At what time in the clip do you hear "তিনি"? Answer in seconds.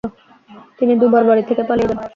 0.79-0.93